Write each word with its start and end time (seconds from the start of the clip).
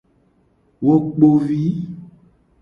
Wo 0.85 0.93
kpo 1.13 1.29
vi. 1.45 1.61